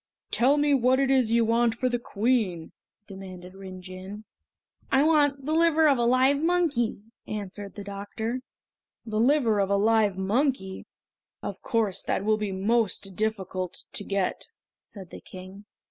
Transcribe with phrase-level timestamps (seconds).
[0.31, 2.71] "Tell me what it is you want for the Queen?"
[3.05, 4.23] demanded Rin Jin.
[4.91, 8.39] "I want the liver of a live monkey!" answered the doctor.
[9.05, 10.87] "The liver of a live monkey!
[11.43, 14.47] Of course that will be most difficult to get,"
[14.81, 15.65] said the King.